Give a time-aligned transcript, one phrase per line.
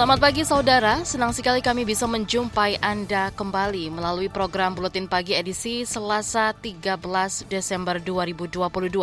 [0.00, 5.84] Selamat pagi saudara, senang sekali kami bisa menjumpai Anda kembali melalui program Buletin Pagi edisi
[5.84, 6.96] Selasa 13
[7.52, 8.96] Desember 2022.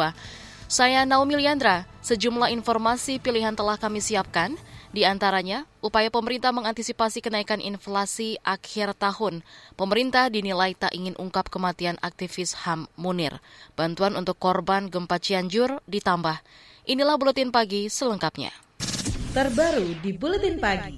[0.66, 4.58] Saya Naomi Liandra, sejumlah informasi pilihan telah kami siapkan,
[4.90, 9.45] di antaranya upaya pemerintah mengantisipasi kenaikan inflasi akhir tahun.
[9.78, 13.38] Pemerintah dinilai tak ingin ungkap kematian aktivis HAM Munir.
[13.78, 16.42] Bantuan untuk korban gempa Cianjur ditambah.
[16.90, 18.66] Inilah Buletin Pagi selengkapnya
[19.38, 20.98] terbaru di Buletin Pagi.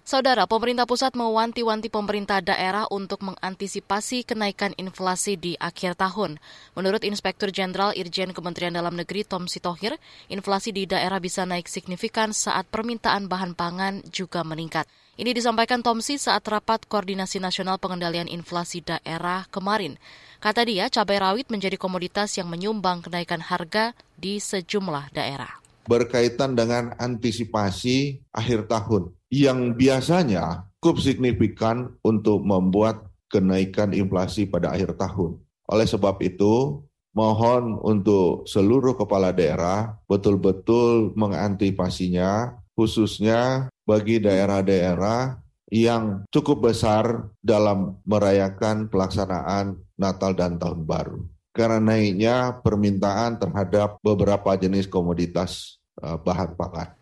[0.00, 6.40] Saudara, pemerintah pusat mewanti-wanti pemerintah daerah untuk mengantisipasi kenaikan inflasi di akhir tahun.
[6.72, 10.00] Menurut Inspektur Jenderal Irjen Kementerian Dalam Negeri Tom Sitohir,
[10.32, 14.88] inflasi di daerah bisa naik signifikan saat permintaan bahan pangan juga meningkat.
[15.20, 20.00] Ini disampaikan Tomsi saat rapat Koordinasi Nasional Pengendalian Inflasi Daerah kemarin.
[20.40, 26.92] Kata dia, cabai rawit menjadi komoditas yang menyumbang kenaikan harga di sejumlah daerah berkaitan dengan
[26.98, 35.42] antisipasi akhir tahun yang biasanya cukup signifikan untuk membuat kenaikan inflasi pada akhir tahun.
[35.66, 36.78] Oleh sebab itu,
[37.10, 45.42] mohon untuk seluruh kepala daerah betul-betul mengantisipasinya, khususnya bagi daerah-daerah
[45.74, 51.26] yang cukup besar dalam merayakan pelaksanaan Natal dan Tahun Baru
[51.56, 56.92] karena naiknya permintaan terhadap beberapa jenis komoditas bahan pangan.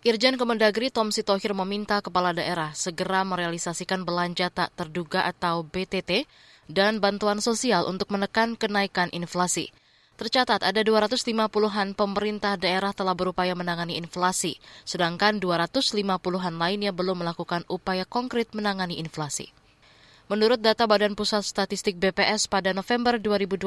[0.00, 6.24] Irjen Kemendagri Tom Sitohir meminta kepala daerah segera merealisasikan belanja tak terduga atau BTT
[6.72, 9.68] dan bantuan sosial untuk menekan kenaikan inflasi.
[10.16, 14.56] Tercatat ada 250-an pemerintah daerah telah berupaya menangani inflasi,
[14.88, 19.52] sedangkan 250-an lainnya belum melakukan upaya konkret menangani inflasi.
[20.30, 23.66] Menurut data Badan Pusat Statistik BPS pada November 2022,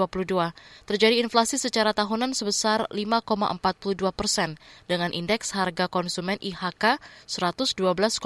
[0.87, 4.55] terjadi inflasi secara tahunan sebesar 5,42 persen
[4.87, 8.23] dengan indeks harga konsumen IHK 112,85.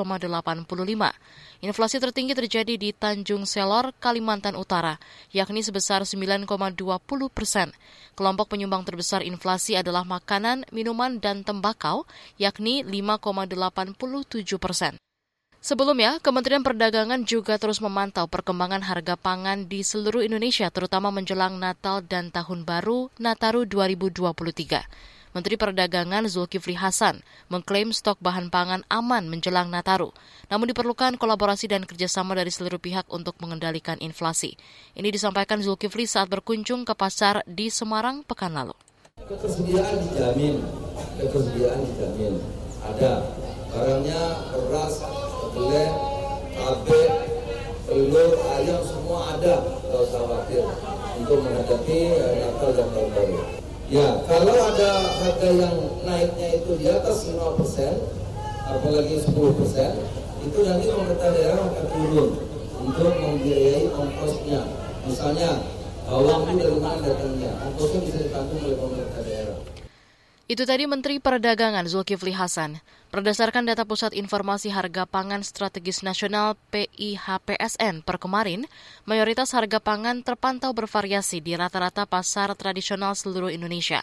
[1.66, 5.02] Inflasi tertinggi terjadi di Tanjung Selor, Kalimantan Utara,
[5.34, 6.78] yakni sebesar 9,20
[7.34, 7.74] persen.
[8.14, 12.06] Kelompok penyumbang terbesar inflasi adalah makanan, minuman, dan tembakau,
[12.38, 13.97] yakni 5,87
[14.62, 14.94] persen.
[15.67, 22.00] Sebelumnya, Kementerian Perdagangan juga terus memantau perkembangan harga pangan di seluruh Indonesia, terutama menjelang Natal
[22.07, 24.47] dan Tahun Baru Nataru 2023.
[25.35, 27.19] Menteri Perdagangan Zulkifli Hasan
[27.51, 30.16] mengklaim stok bahan pangan aman menjelang Nataru.
[30.47, 34.55] Namun diperlukan kolaborasi dan kerjasama dari seluruh pihak untuk mengendalikan inflasi.
[34.95, 38.72] Ini disampaikan Zulkifli saat berkunjung ke pasar di Semarang pekan lalu.
[39.19, 40.63] Ketersediaan dijamin,
[41.19, 42.66] ketersediaan dijamin.
[42.86, 43.12] Ada
[43.74, 44.22] barangnya
[44.54, 45.90] beras, kedelai,
[46.54, 47.04] cabai,
[47.88, 50.64] telur, ayam semua ada, tidak usah khawatir
[51.18, 53.38] untuk menghadapi uh, Natal dan Tahun Baru.
[53.88, 54.92] Ya, kalau ada
[55.24, 57.40] harga yang naiknya itu di atas 5%,
[58.68, 59.32] apalagi 10%,
[60.44, 62.30] itu nanti pemerintah daerah akan turun
[62.84, 64.62] untuk membiayai ongkosnya.
[65.08, 65.64] Misalnya,
[66.04, 67.52] bawang itu dari mana datangnya?
[67.64, 69.27] Ongkosnya bisa ditanggung oleh pemerintah.
[70.47, 72.80] Itu tadi Menteri Perdagangan Zulkifli Hasan.
[73.12, 78.63] Berdasarkan data Pusat Informasi Harga Pangan Strategis Nasional PIHPSN per kemarin,
[79.03, 84.00] mayoritas harga pangan terpantau bervariasi di rata-rata pasar tradisional seluruh Indonesia.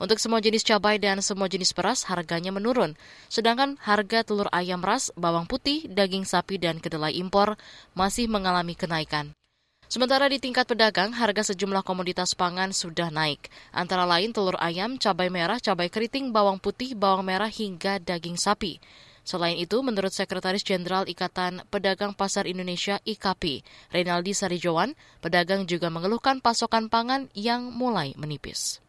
[0.00, 2.96] Untuk semua jenis cabai dan semua jenis beras harganya menurun,
[3.28, 7.60] sedangkan harga telur ayam ras, bawang putih, daging sapi, dan kedelai impor
[7.92, 9.36] masih mengalami kenaikan.
[9.92, 15.28] Sementara di tingkat pedagang, harga sejumlah komoditas pangan sudah naik, antara lain telur ayam, cabai
[15.28, 18.80] merah, cabai keriting, bawang putih, bawang merah, hingga daging sapi.
[19.20, 23.60] Selain itu, menurut Sekretaris Jenderal Ikatan Pedagang Pasar Indonesia IKP,
[23.92, 28.80] Renaldi Sarijowan, pedagang juga mengeluhkan pasokan pangan yang mulai menipis.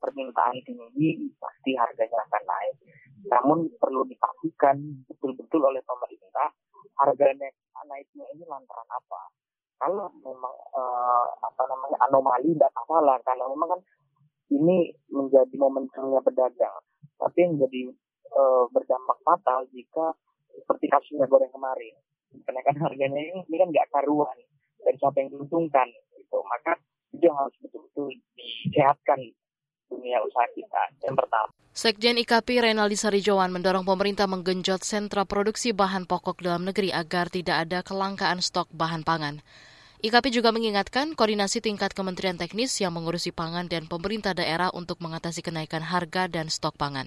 [0.00, 2.76] Permintaan tinggi, pasti harganya akan naik.
[3.28, 6.48] Namun perlu dipastikan betul-betul oleh pemerintah
[6.96, 7.52] harganya
[7.84, 9.39] naiknya ini lantaran apa
[9.80, 13.16] kalau memang uh, apa namanya anomali tidak masalah.
[13.24, 13.80] Karena memang kan
[14.52, 16.84] ini menjadi momentumnya pedagang.
[17.16, 17.88] Tapi yang jadi
[18.36, 20.12] uh, berdampak fatal jika
[20.52, 21.96] seperti kasus minyak goreng kemarin.
[22.46, 24.38] Kenaikan harganya ini, ini kan nggak karuan
[24.84, 26.38] dan siapa yang diuntungkan gitu.
[26.46, 26.78] Maka
[27.10, 28.06] itu yang harus betul-betul
[28.38, 29.18] disehatkan
[29.90, 30.82] dunia usaha kita.
[31.02, 31.50] Yang pertama.
[31.70, 37.66] Sekjen IKP Renaldi Sarijawan mendorong pemerintah menggenjot sentra produksi bahan pokok dalam negeri agar tidak
[37.66, 39.42] ada kelangkaan stok bahan pangan.
[40.00, 45.44] IKP juga mengingatkan koordinasi tingkat kementerian teknis yang mengurusi pangan dan pemerintah daerah untuk mengatasi
[45.44, 47.04] kenaikan harga dan stok pangan.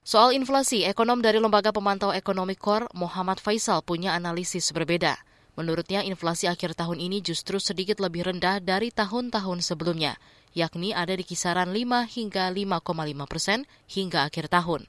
[0.00, 5.20] Soal inflasi, ekonom dari Lembaga Pemantau Ekonomi KOR, Muhammad Faisal, punya analisis berbeda.
[5.60, 10.16] Menurutnya, inflasi akhir tahun ini justru sedikit lebih rendah dari tahun-tahun sebelumnya,
[10.56, 14.88] yakni ada di kisaran 5 hingga 5,5 persen hingga akhir tahun.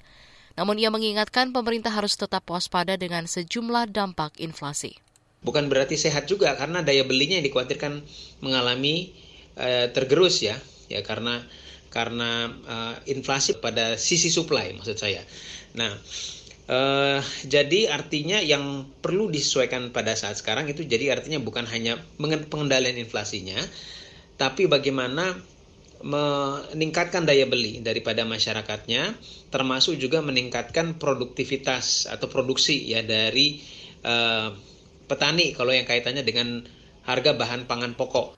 [0.56, 4.96] Namun ia mengingatkan pemerintah harus tetap waspada dengan sejumlah dampak inflasi.
[5.45, 8.01] Bukan berarti sehat juga karena daya belinya yang dikhawatirkan
[8.42, 9.13] mengalami
[9.62, 10.57] uh, tergerus ya,
[10.89, 11.45] ya karena
[11.94, 15.21] karena uh, inflasi pada sisi supply maksud saya.
[15.77, 15.94] Nah,
[16.65, 22.01] Uh, jadi artinya yang perlu disesuaikan pada saat sekarang itu jadi artinya bukan hanya
[22.50, 23.62] pengendalian inflasinya,
[24.41, 25.38] tapi bagaimana
[26.01, 29.13] meningkatkan daya beli daripada masyarakatnya,
[29.53, 33.62] termasuk juga meningkatkan produktivitas atau produksi ya dari
[34.01, 34.50] uh,
[35.06, 36.66] petani kalau yang kaitannya dengan
[37.06, 38.36] harga bahan pangan pokok.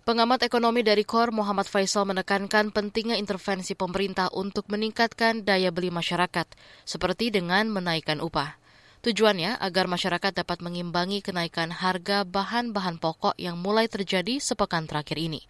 [0.00, 6.50] Pengamat ekonomi dari KOR Muhammad Faisal menekankan pentingnya intervensi pemerintah untuk meningkatkan daya beli masyarakat,
[6.82, 8.58] seperti dengan menaikkan upah.
[9.00, 15.44] Tujuannya agar masyarakat dapat mengimbangi kenaikan harga bahan-bahan pokok yang mulai terjadi sepekan terakhir ini.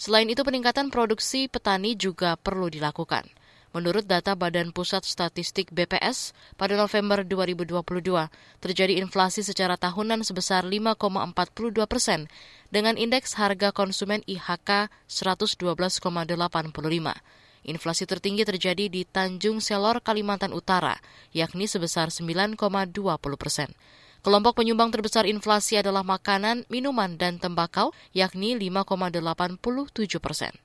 [0.00, 3.28] Selain itu, peningkatan produksi petani juga perlu dilakukan.
[3.70, 7.78] Menurut data Badan Pusat Statistik BPS, pada November 2022
[8.58, 12.26] terjadi inflasi secara tahunan sebesar 5,42 persen
[12.74, 16.02] dengan indeks harga konsumen IHK 112,85.
[17.62, 20.98] Inflasi tertinggi terjadi di Tanjung Selor, Kalimantan Utara,
[21.30, 22.58] yakni sebesar 9,20
[23.38, 23.70] persen.
[24.26, 29.62] Kelompok penyumbang terbesar inflasi adalah makanan, minuman, dan tembakau, yakni 5,87
[30.18, 30.58] persen.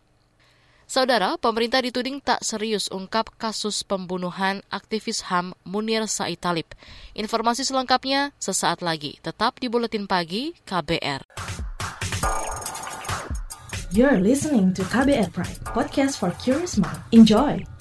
[0.85, 6.69] Saudara, pemerintah dituding tak serius ungkap kasus pembunuhan aktivis HAM Munir Said Talib.
[7.17, 11.25] Informasi selengkapnya sesaat lagi, tetap di Buletin Pagi KBR.
[13.89, 17.01] You're listening to KBR Pride, podcast for curious mind.
[17.09, 17.74] Enjoy!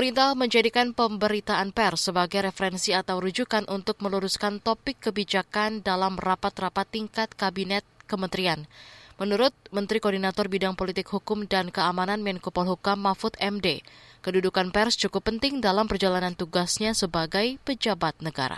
[0.00, 7.28] Pemerintah menjadikan pemberitaan pers sebagai referensi atau rujukan untuk meluruskan topik kebijakan dalam rapat-rapat tingkat
[7.36, 8.64] kabinet kementerian.
[9.20, 13.84] Menurut Menteri Koordinator Bidang Politik Hukum dan Keamanan Menko Polhukam Mahfud MD,
[14.24, 18.56] kedudukan pers cukup penting dalam perjalanan tugasnya sebagai pejabat negara.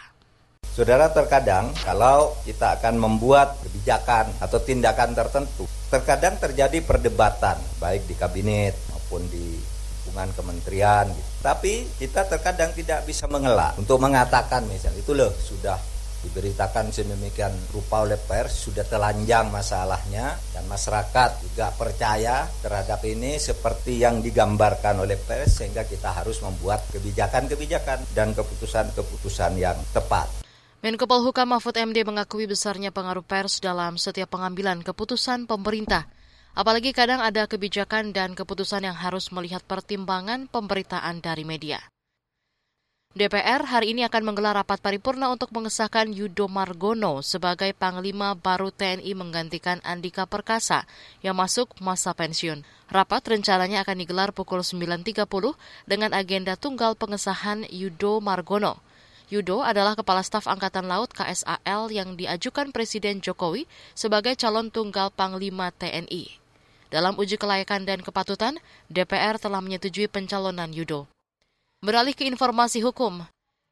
[0.71, 8.15] Saudara terkadang kalau kita akan membuat kebijakan atau tindakan tertentu, terkadang terjadi perdebatan baik di
[8.15, 9.72] kabinet maupun di
[10.13, 11.31] lingkungan kementerian gitu.
[11.41, 15.81] Tapi kita terkadang tidak bisa mengelak untuk mengatakan misalnya itu loh sudah
[16.23, 24.05] diberitakan sedemikian rupa oleh pers sudah telanjang masalahnya dan masyarakat juga percaya terhadap ini seperti
[24.05, 30.45] yang digambarkan oleh pers sehingga kita harus membuat kebijakan-kebijakan dan keputusan-keputusan yang tepat.
[30.85, 36.07] Menko Polhukam Mahfud MD mengakui besarnya pengaruh pers dalam setiap pengambilan keputusan pemerintah.
[36.53, 41.81] Apalagi kadang ada kebijakan dan keputusan yang harus melihat pertimbangan pemberitaan dari media.
[43.13, 49.13] DPR hari ini akan menggelar rapat paripurna untuk mengesahkan Yudo Margono sebagai Panglima baru TNI
[49.13, 50.89] menggantikan Andika Perkasa
[51.21, 52.65] yang masuk masa pensiun.
[52.89, 55.29] Rapat rencananya akan digelar pukul 9.30
[55.85, 58.81] dengan agenda tunggal pengesahan Yudo Margono.
[59.29, 63.65] Yudo adalah Kepala Staf Angkatan Laut KSAL yang diajukan Presiden Jokowi
[63.97, 66.42] sebagai calon tunggal Panglima TNI.
[66.93, 68.61] Dalam uji kelayakan dan kepatutan,
[68.93, 71.09] DPR telah menyetujui pencalonan Yudo.
[71.81, 73.25] Beralih ke informasi hukum,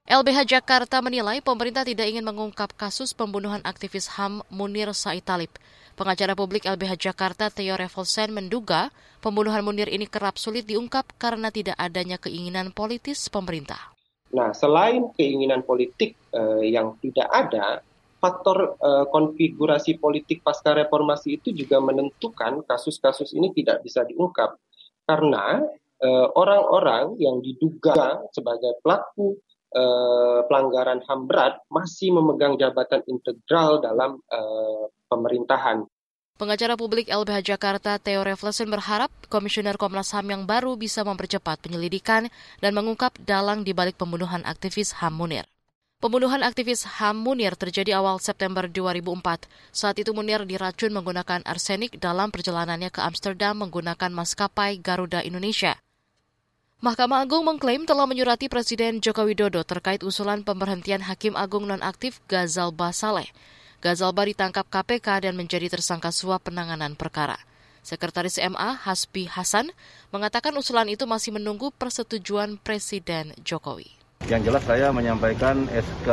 [0.09, 5.53] LBH Jakarta menilai pemerintah tidak ingin mengungkap kasus pembunuhan aktivis HAM Munir Said Talib.
[5.95, 8.89] Pengacara publik LBH Jakarta Theo Revolsen menduga
[9.21, 13.93] pembunuhan Munir ini kerap sulit diungkap karena tidak adanya keinginan politis pemerintah.
[14.33, 17.85] Nah, selain keinginan politik eh, yang tidak ada,
[18.21, 24.61] faktor uh, konfigurasi politik pasca reformasi itu juga menentukan kasus-kasus ini tidak bisa diungkap
[25.09, 25.59] karena
[25.99, 29.35] eh, orang-orang uh, yang diduga sebagai pelaku
[29.75, 35.83] uh, pelanggaran HAM berat masih memegang jabatan integral dalam uh, pemerintahan.
[36.39, 42.33] Pengacara publik LBH Jakarta Theo Reflesen berharap Komisioner Komnas HAM yang baru bisa mempercepat penyelidikan
[42.65, 45.50] dan mengungkap dalang di balik pembunuhan aktivis HAM Munir.
[46.01, 49.45] Pembunuhan aktivis HAM Munir terjadi awal September 2004.
[49.69, 55.77] Saat itu Munir diracun menggunakan arsenik dalam perjalanannya ke Amsterdam menggunakan maskapai Garuda Indonesia.
[56.81, 62.97] Mahkamah Agung mengklaim telah menyurati Presiden Joko Widodo terkait usulan pemberhentian Hakim Agung nonaktif Gazalba
[62.97, 63.29] Saleh.
[63.85, 67.37] Gazalba ditangkap KPK dan menjadi tersangka suap penanganan perkara.
[67.85, 69.69] Sekretaris MA Hasbi Hasan
[70.17, 74.00] mengatakan usulan itu masih menunggu persetujuan Presiden Jokowi.
[74.31, 76.09] Yang jelas saya menyampaikan SK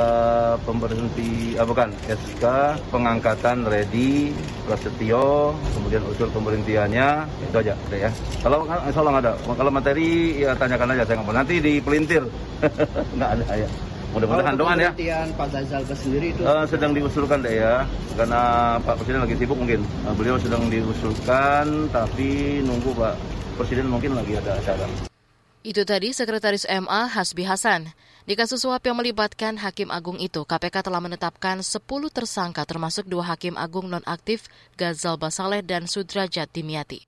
[0.65, 4.33] pemberhenti, ah bukan, SK pengangkatan Redi,
[4.65, 8.11] Prasetyo, kemudian usul pemberhentiannya, itu aja deh ya.
[8.41, 12.25] Kalau insya Allah nggak ada, kalau materi ya tanyakan aja saya nggak Nanti dipelintir,
[13.21, 13.69] nggak ada ya.
[14.17, 14.91] Mudah-mudahan doan ya.
[15.37, 17.85] Pak Zalba sendiri itu uh, sedang diusulkan deh ya,
[18.17, 18.41] karena
[18.81, 19.85] Pak Presiden lagi sibuk mungkin.
[20.09, 23.13] Uh, beliau sedang diusulkan, tapi nunggu Pak
[23.61, 24.89] Presiden mungkin lagi ada acara.
[25.67, 27.91] Itu tadi Sekretaris MA Hasbi Hasan.
[28.23, 33.35] Di kasus suap yang melibatkan Hakim Agung itu, KPK telah menetapkan 10 tersangka termasuk dua
[33.35, 34.47] Hakim Agung nonaktif
[34.79, 37.03] Gazal Basaleh dan Sudrajat Dimyati.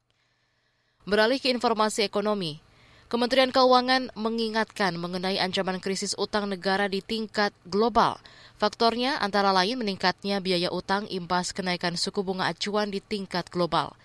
[1.08, 2.60] Beralih ke informasi ekonomi,
[3.08, 8.20] Kementerian Keuangan mengingatkan mengenai ancaman krisis utang negara di tingkat global.
[8.60, 13.96] Faktornya antara lain meningkatnya biaya utang imbas kenaikan suku bunga acuan di tingkat global.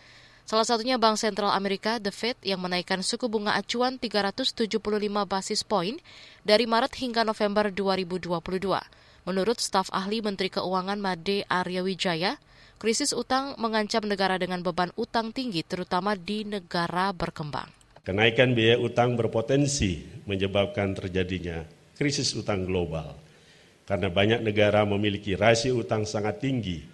[0.45, 4.77] Salah satunya Bank Sentral Amerika, The Fed, yang menaikkan suku bunga acuan 375
[5.25, 5.97] basis poin
[6.45, 8.37] dari Maret hingga November 2022.
[9.25, 12.37] Menurut staf ahli Menteri Keuangan Made Arya Wijaya,
[12.77, 17.73] krisis utang mengancam negara dengan beban utang tinggi terutama di negara berkembang.
[18.05, 21.65] Kenaikan biaya utang berpotensi menyebabkan terjadinya
[21.97, 23.17] krisis utang global
[23.89, 26.85] karena banyak negara memiliki rasio utang sangat tinggi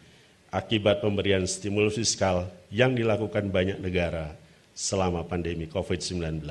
[0.51, 4.35] akibat pemberian stimulus fiskal yang dilakukan banyak negara
[4.75, 6.43] selama pandemi COVID-19.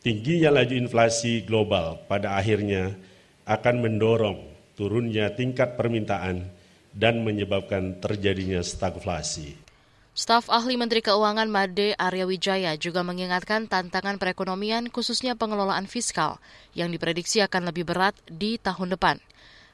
[0.00, 2.96] Tingginya laju inflasi global pada akhirnya
[3.44, 4.38] akan mendorong
[4.78, 6.48] turunnya tingkat permintaan
[6.96, 9.70] dan menyebabkan terjadinya stagflasi.
[10.10, 16.42] Staf ahli Menteri Keuangan Made Arya Wijaya juga mengingatkan tantangan perekonomian khususnya pengelolaan fiskal
[16.74, 19.22] yang diprediksi akan lebih berat di tahun depan.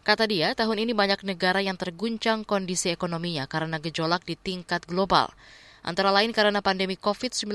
[0.06, 5.34] Kata dia, tahun ini banyak negara yang terguncang kondisi ekonominya karena gejolak di tingkat global,
[5.82, 7.50] antara lain karena pandemi COVID-19,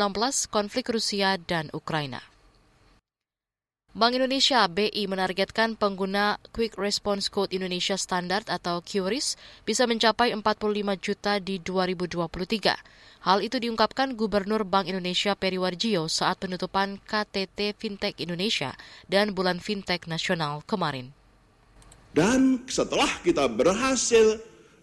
[0.52, 2.20] konflik Rusia, dan Ukraina.
[3.96, 10.44] Bank Indonesia BI menargetkan pengguna Quick Response Code Indonesia Standard atau QRIS bisa mencapai 45
[11.00, 13.24] juta di 2023.
[13.32, 18.76] Hal itu diungkapkan Gubernur Bank Indonesia Periwarjio saat penutupan KTT Fintech Indonesia
[19.08, 21.16] dan Bulan Fintech Nasional kemarin.
[22.12, 24.36] Dan setelah kita berhasil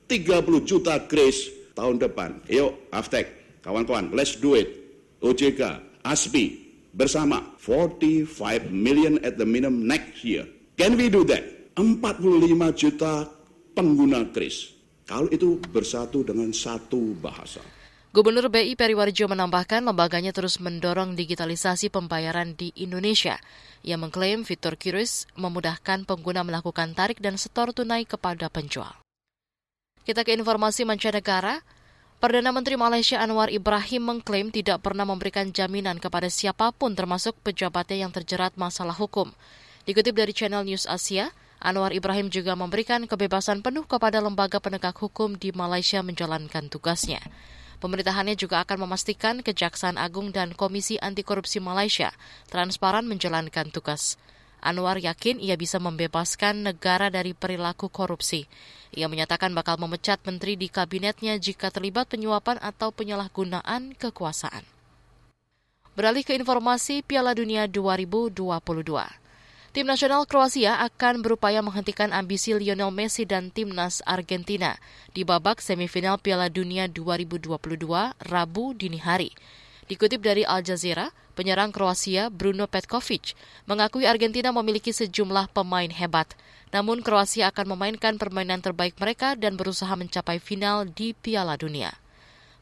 [0.09, 4.73] 30 juta kris tahun depan, yuk Aftek, kawan-kawan, let's do it.
[5.21, 5.61] OJK,
[6.09, 6.47] ASPI,
[6.97, 10.49] bersama 45 million at the minimum next year.
[10.81, 11.45] Can we do that?
[11.77, 12.09] 45
[12.75, 13.29] juta
[13.77, 14.75] pengguna kris.
[15.05, 17.63] Kalau itu bersatu dengan satu bahasa.
[18.09, 23.37] Gubernur BI Periwarjo menambahkan lembaganya terus mendorong digitalisasi pembayaran di Indonesia.
[23.85, 28.97] Ia mengklaim fitur QRIS memudahkan pengguna melakukan tarik dan setor tunai kepada penjual.
[30.09, 31.61] Kita ke informasi mancanegara.
[32.17, 38.09] Perdana Menteri Malaysia Anwar Ibrahim mengklaim tidak pernah memberikan jaminan kepada siapa pun termasuk pejabatnya
[38.09, 39.37] yang terjerat masalah hukum.
[39.85, 41.29] Dikutip dari Channel News Asia,
[41.61, 47.21] Anwar Ibrahim juga memberikan kebebasan penuh kepada lembaga penegak hukum di Malaysia menjalankan tugasnya.
[47.79, 52.11] Pemerintahannya juga akan memastikan Kejaksaan Agung dan Komisi Anti Korupsi Malaysia
[52.51, 54.19] transparan menjalankan tugas.
[54.59, 58.51] Anwar yakin ia bisa membebaskan negara dari perilaku korupsi.
[58.91, 64.67] Ia menyatakan bakal memecat menteri di kabinetnya jika terlibat penyuapan atau penyalahgunaan kekuasaan.
[65.95, 69.28] Beralih ke informasi Piala Dunia 2022.
[69.69, 74.81] Tim nasional Kroasia akan berupaya menghentikan ambisi Lionel Messi dan timnas Argentina
[75.13, 77.53] di babak semifinal Piala Dunia 2022
[78.17, 79.29] Rabu dini hari.
[79.85, 83.37] Dikutip dari Al Jazeera, penyerang Kroasia Bruno Petkovic
[83.69, 86.33] mengakui Argentina memiliki sejumlah pemain hebat.
[86.73, 91.93] Namun Kroasia akan memainkan permainan terbaik mereka dan berusaha mencapai final di Piala Dunia.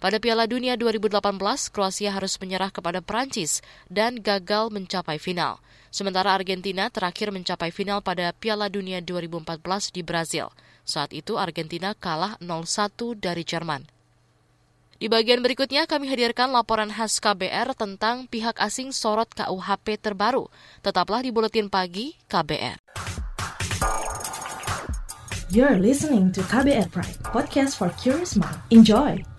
[0.02, 1.22] Pada Piala Dunia 2018,
[1.70, 5.62] Kroasia harus menyerah kepada Prancis dan gagal mencapai final.
[5.96, 10.52] Sementara Argentina terakhir mencapai final pada Piala Dunia 2014 di Brazil.
[10.84, 13.88] Saat itu Argentina kalah 0-1 dari Jerman.
[15.00, 20.52] Di bagian berikutnya kami hadirkan laporan khas KBR tentang pihak asing sorot KUHP terbaru.
[20.84, 22.76] Tetaplah di Buletin Pagi KBR.
[25.48, 28.60] You're listening to KBR Pride, podcast for curious mind.
[28.68, 29.35] Enjoy!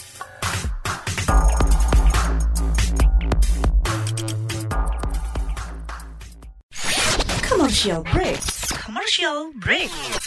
[7.78, 8.42] Commercial break.
[8.70, 10.27] Commercial break.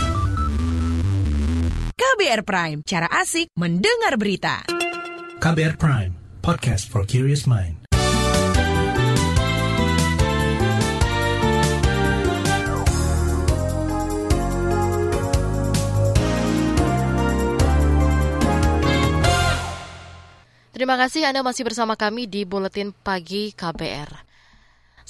[2.01, 4.65] KBR Prime, cara asik mendengar berita.
[5.37, 7.77] KBR Prime, podcast for curious mind.
[20.73, 24.30] Terima kasih Anda masih bersama kami di Buletin Pagi KBR.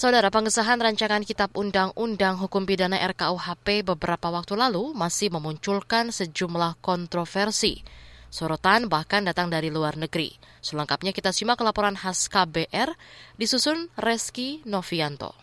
[0.02, 7.86] Saudara, pengesahan rancangan Kitab Undang-Undang Hukum Pidana RKUHP beberapa waktu lalu masih memunculkan sejumlah kontroversi.
[8.34, 10.42] Sorotan bahkan datang dari luar negeri.
[10.58, 12.98] Selengkapnya kita simak laporan khas KBR
[13.38, 15.38] disusun Reski Novianto.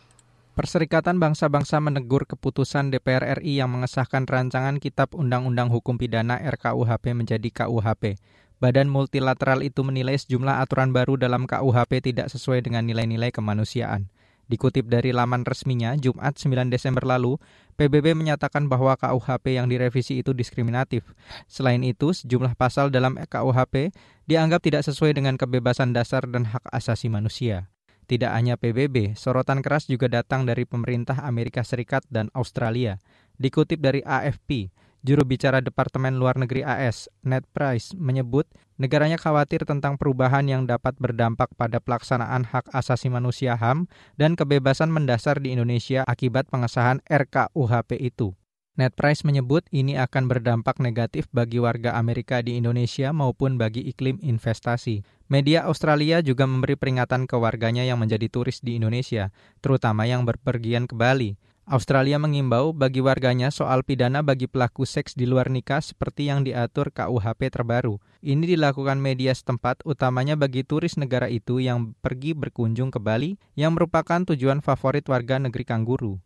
[0.58, 7.46] Perserikatan Bangsa-Bangsa menegur keputusan DPR RI yang mengesahkan rancangan Kitab Undang-Undang Hukum Pidana RKUHP menjadi
[7.62, 8.18] KUHP.
[8.58, 14.10] Badan multilateral itu menilai sejumlah aturan baru dalam KUHP tidak sesuai dengan nilai-nilai kemanusiaan.
[14.48, 17.36] Dikutip dari laman resminya, Jumat 9 Desember lalu,
[17.76, 21.04] PBB menyatakan bahwa KUHP yang direvisi itu diskriminatif.
[21.44, 23.92] Selain itu, sejumlah pasal dalam KUHP
[24.24, 27.68] dianggap tidak sesuai dengan kebebasan dasar dan hak asasi manusia.
[28.08, 32.96] Tidak hanya PBB, sorotan keras juga datang dari pemerintah Amerika Serikat dan Australia.
[33.36, 34.72] Dikutip dari AFP,
[35.04, 40.96] Juru bicara Departemen Luar Negeri AS, Ned Price, menyebut negaranya khawatir tentang perubahan yang dapat
[40.96, 47.98] berdampak pada pelaksanaan hak asasi manusia HAM dan kebebasan mendasar di Indonesia akibat pengesahan RKUHP
[47.98, 48.38] itu.
[48.78, 54.22] Ned Price menyebut ini akan berdampak negatif bagi warga Amerika di Indonesia maupun bagi iklim
[54.22, 55.02] investasi.
[55.26, 60.86] Media Australia juga memberi peringatan ke warganya yang menjadi turis di Indonesia, terutama yang berpergian
[60.86, 61.34] ke Bali.
[61.68, 66.94] Australia mengimbau bagi warganya soal pidana bagi pelaku seks di luar nikah seperti yang diatur
[66.94, 68.00] KUHP terbaru.
[68.18, 73.78] Ini dilakukan media setempat utamanya bagi turis negara itu yang pergi berkunjung ke Bali yang
[73.78, 76.18] merupakan tujuan favorit warga negeri kanguru.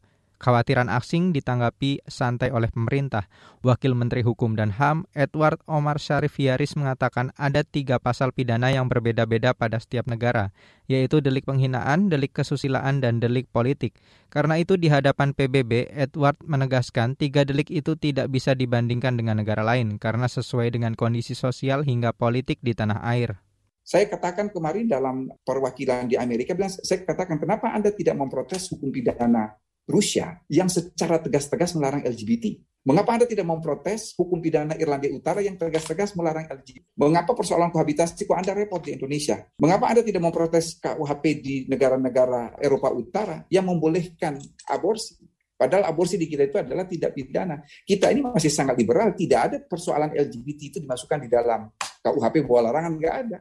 [0.43, 3.31] Khawatiran asing ditanggapi santai oleh pemerintah.
[3.63, 8.91] Wakil Menteri Hukum dan HAM, Edward Omar Syarif Yaris mengatakan ada tiga pasal pidana yang
[8.91, 10.51] berbeda-beda pada setiap negara,
[10.91, 13.95] yaitu delik penghinaan, delik kesusilaan, dan delik politik.
[14.35, 19.63] Karena itu di hadapan PBB, Edward menegaskan tiga delik itu tidak bisa dibandingkan dengan negara
[19.63, 23.39] lain karena sesuai dengan kondisi sosial hingga politik di tanah air.
[23.87, 28.91] Saya katakan kemarin dalam perwakilan di Amerika, bilang, saya katakan kenapa Anda tidak memprotes hukum
[28.91, 32.59] pidana Rusia yang secara tegas-tegas melarang LGBT.
[32.83, 36.99] Mengapa Anda tidak memprotes hukum pidana Irlandia Utara yang tegas-tegas melarang LGBT?
[36.99, 39.39] Mengapa persoalan kohabitasi kok Anda repot di Indonesia?
[39.63, 44.35] Mengapa Anda tidak memprotes KUHP di negara-negara Eropa Utara yang membolehkan
[44.67, 45.15] aborsi?
[45.55, 47.63] Padahal aborsi di kita itu adalah tidak pidana.
[47.87, 51.71] Kita ini masih sangat liberal, tidak ada persoalan LGBT itu dimasukkan di dalam
[52.03, 53.39] KUHP bahwa larangan, nggak ada.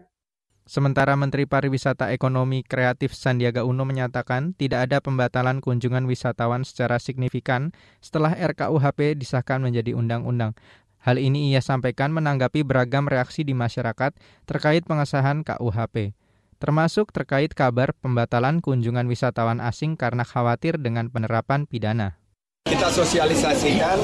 [0.61, 7.73] Sementara Menteri Pariwisata Ekonomi Kreatif Sandiaga Uno menyatakan tidak ada pembatalan kunjungan wisatawan secara signifikan
[7.97, 10.53] setelah RKUHP disahkan menjadi undang-undang.
[11.01, 14.13] Hal ini ia sampaikan menanggapi beragam reaksi di masyarakat
[14.45, 16.13] terkait pengesahan KUHP,
[16.61, 22.20] termasuk terkait kabar pembatalan kunjungan wisatawan asing karena khawatir dengan penerapan pidana.
[22.61, 23.97] Kita sosialisasikan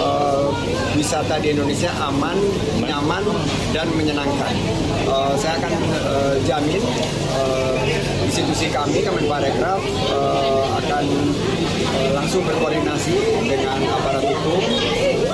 [0.00, 0.48] uh,
[0.96, 2.40] wisata di Indonesia aman,
[2.80, 3.20] nyaman,
[3.76, 4.54] dan menyenangkan.
[5.04, 6.80] Uh, saya akan uh, jamin
[7.36, 7.76] uh,
[8.24, 11.04] institusi kami, Kemenparekraf, uh, akan
[11.92, 14.60] uh, langsung berkoordinasi dengan aparat hukum,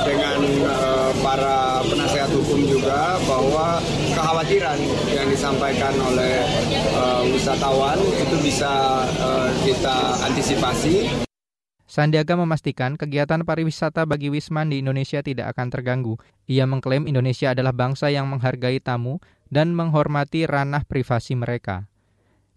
[0.03, 3.79] dengan uh, para penasehat hukum juga bahwa
[4.19, 4.79] kekhawatiran
[5.15, 6.43] yang disampaikan oleh
[6.91, 11.27] uh, wisatawan itu bisa uh, kita antisipasi.
[11.89, 16.21] Sandiaga memastikan kegiatan pariwisata bagi Wisman di Indonesia tidak akan terganggu.
[16.45, 21.89] Ia mengklaim Indonesia adalah bangsa yang menghargai tamu dan menghormati ranah privasi mereka.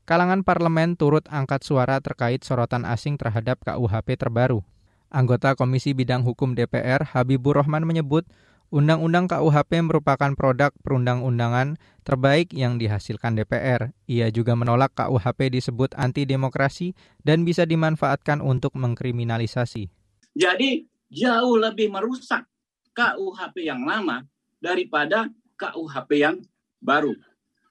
[0.03, 4.67] Kalangan parlemen turut angkat suara terkait sorotan asing terhadap KUHP terbaru.
[5.07, 8.27] Anggota Komisi Bidang Hukum DPR, Habibur Rahman menyebut,
[8.71, 11.75] Undang-Undang KUHP merupakan produk perundang-undangan
[12.07, 13.91] terbaik yang dihasilkan DPR.
[14.07, 19.91] Ia juga menolak KUHP disebut anti-demokrasi dan bisa dimanfaatkan untuk mengkriminalisasi.
[20.31, 22.47] Jadi jauh lebih merusak
[22.95, 24.23] KUHP yang lama
[24.63, 25.27] daripada
[25.59, 26.39] KUHP yang
[26.79, 27.11] baru.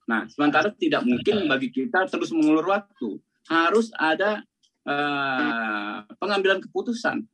[0.04, 3.16] Nah, sementara tidak mungkin bagi kita terus mengulur waktu.
[3.48, 4.44] Harus ada
[4.84, 7.24] uh, pengambilan keputusan.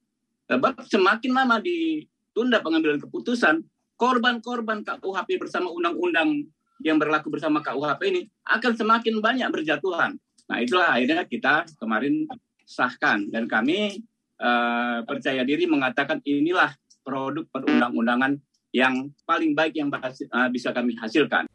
[0.47, 3.65] Sebab semakin lama di tunda pengambilan keputusan,
[3.97, 6.45] korban-korban KUHP bersama undang-undang
[6.85, 10.21] yang berlaku bersama KUHP ini akan semakin banyak berjatuhan.
[10.53, 12.29] Nah itulah akhirnya kita kemarin
[12.69, 14.05] sahkan dan kami
[14.37, 18.37] uh, percaya diri mengatakan inilah produk perundang-undangan
[18.77, 21.49] yang paling baik yang uh, bisa kami hasilkan.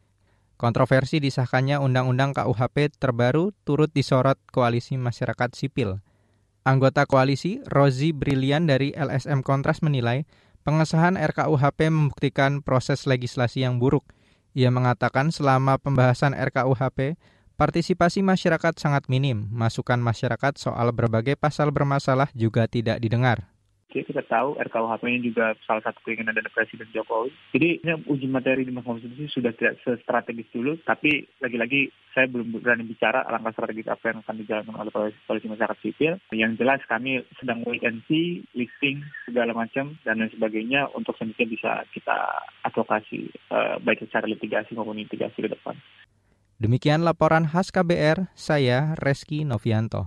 [0.58, 5.98] Kontroversi disahkannya Undang-Undang KUHP terbaru turut disorot Koalisi Masyarakat Sipil.
[6.62, 10.22] Anggota koalisi Rozi Brilian dari LSM Kontras menilai
[10.62, 14.06] Pengesahan RKUHP membuktikan proses legislasi yang buruk.
[14.54, 17.18] Ia mengatakan selama pembahasan RKUHP,
[17.60, 19.50] partisipasi masyarakat sangat minim.
[19.50, 23.51] Masukan masyarakat soal berbagai pasal bermasalah juga tidak didengar.
[23.92, 27.28] Jadi kita tahu RKUHP ini juga salah satu keinginan dari Presiden Jokowi.
[27.52, 32.88] Jadi uji materi di Mahkamah Konstitusi sudah tidak strategis dulu, tapi lagi-lagi saya belum berani
[32.88, 36.12] bicara langkah strategis apa yang akan dijalankan oleh polisi masyarakat sipil.
[36.32, 41.48] Yang jelas kami sedang wait and see, listing segala macam dan lain sebagainya untuk sedikit
[41.48, 42.16] bisa kita
[42.64, 45.76] advokasi uh, baik secara litigasi maupun mitigasi ke depan.
[46.62, 50.06] Demikian laporan khas KBR, saya Reski Novianto.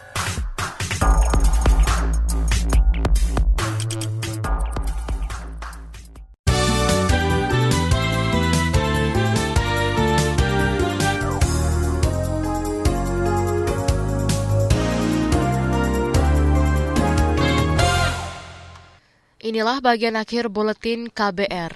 [19.51, 21.75] Inilah bagian akhir buletin KBR.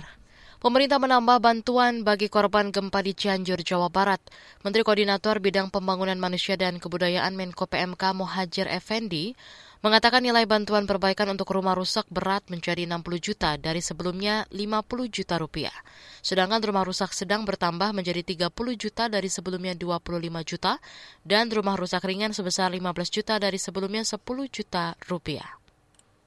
[0.64, 4.24] Pemerintah menambah bantuan bagi korban gempa di Cianjur, Jawa Barat.
[4.64, 9.36] Menteri Koordinator Bidang Pembangunan Manusia dan Kebudayaan Menko PMK Mohajir Effendi
[9.84, 15.36] mengatakan nilai bantuan perbaikan untuk rumah rusak berat menjadi 60 juta dari sebelumnya 50 juta
[15.36, 15.76] rupiah.
[16.24, 20.80] Sedangkan rumah rusak sedang bertambah menjadi 30 juta dari sebelumnya 25 juta
[21.28, 25.64] dan rumah rusak ringan sebesar 15 juta dari sebelumnya 10 juta rupiah.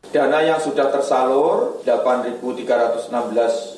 [0.08, 3.12] Dana yang sudah tersalur 8.316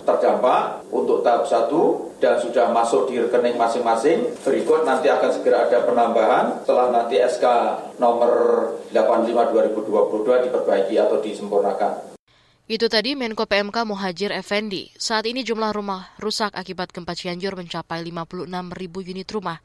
[0.07, 1.67] terdampak untuk tahap 1
[2.23, 4.31] dan sudah masuk di rekening masing-masing.
[4.47, 7.47] Berikut nanti akan segera ada penambahan setelah nanti SK
[7.99, 8.31] nomor
[8.95, 12.15] 85 2022 diperbaiki atau disempurnakan.
[12.71, 14.87] Itu tadi Menko PMK Muhajir Effendi.
[14.95, 18.47] Saat ini jumlah rumah rusak akibat gempa Cianjur mencapai 56
[18.79, 19.59] ribu unit rumah.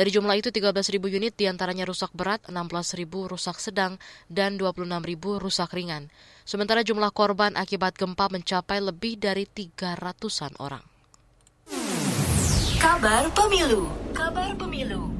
[0.00, 4.00] Dari jumlah itu 13.000 unit di antaranya rusak berat, 16.000 rusak sedang,
[4.32, 4.96] dan 26.000
[5.36, 6.08] rusak ringan.
[6.48, 10.80] Sementara jumlah korban akibat gempa mencapai lebih dari 300-an orang.
[12.80, 15.19] Kabar Pemilu Kabar Pemilu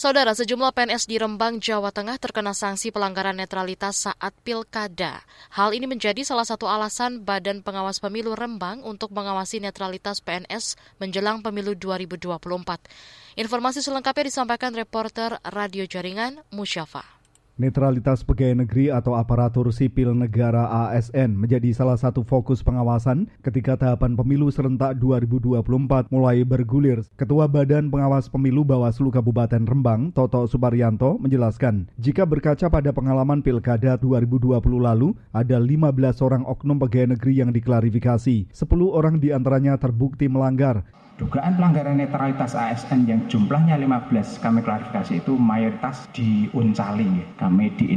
[0.00, 5.20] Saudara, sejumlah PNS di Rembang, Jawa Tengah terkena sanksi pelanggaran netralitas saat pilkada.
[5.52, 11.44] Hal ini menjadi salah satu alasan Badan Pengawas Pemilu Rembang untuk mengawasi netralitas PNS menjelang
[11.44, 12.16] pemilu 2024.
[13.36, 17.19] Informasi selengkapnya disampaikan reporter Radio Jaringan Musyafa.
[17.60, 24.16] Netralitas pegawai negeri atau aparatur sipil negara ASN menjadi salah satu fokus pengawasan ketika tahapan
[24.16, 27.04] pemilu serentak 2024 mulai bergulir.
[27.20, 34.00] Ketua Badan Pengawas Pemilu Bawaslu Kabupaten Rembang, Toto Suparyanto, menjelaskan, jika berkaca pada pengalaman Pilkada
[34.00, 38.56] 2020 lalu, ada 15 orang oknum pegawai negeri yang diklarifikasi.
[38.56, 38.56] 10
[38.88, 40.80] orang di antaranya terbukti melanggar.
[41.20, 47.92] Dugaan pelanggaran netralitas ASN yang jumlahnya 15 kami klarifikasi itu mayoritas di Uncali, kami di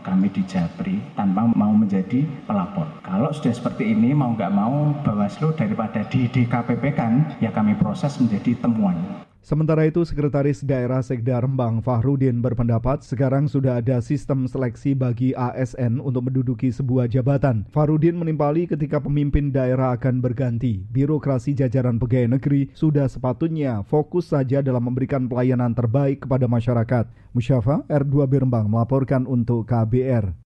[0.00, 2.88] kami di Japri tanpa mau menjadi pelapor.
[3.04, 8.16] Kalau sudah seperti ini mau nggak mau Bawaslu daripada di DKPP kan ya kami proses
[8.16, 8.96] menjadi temuan.
[9.42, 15.98] Sementara itu, Sekretaris Daerah Sekda Rembang Fahrudin berpendapat sekarang sudah ada sistem seleksi bagi ASN
[15.98, 17.66] untuk menduduki sebuah jabatan.
[17.74, 20.86] Fahrudin menimpali ketika pemimpin daerah akan berganti.
[20.86, 27.10] Birokrasi jajaran pegawai negeri sudah sepatutnya fokus saja dalam memberikan pelayanan terbaik kepada masyarakat.
[27.34, 30.38] Musyafa R2B Rembang melaporkan untuk KBR.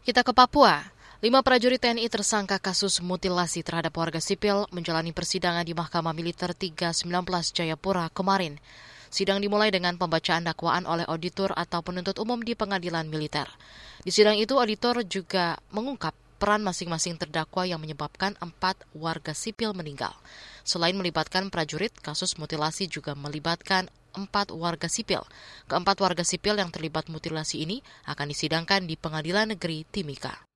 [0.00, 0.95] Kita ke Papua.
[1.24, 7.08] Lima prajurit TNI tersangka kasus mutilasi terhadap warga sipil menjalani persidangan di Mahkamah Militer 319
[7.56, 8.60] Jayapura kemarin.
[9.08, 13.48] Sidang dimulai dengan pembacaan dakwaan oleh auditor atau penuntut umum di pengadilan militer.
[14.04, 20.12] Di sidang itu, auditor juga mengungkap peran masing-masing terdakwa yang menyebabkan empat warga sipil meninggal.
[20.68, 25.24] Selain melibatkan prajurit, kasus mutilasi juga melibatkan empat warga sipil.
[25.64, 30.55] Keempat warga sipil yang terlibat mutilasi ini akan disidangkan di Pengadilan Negeri Timika.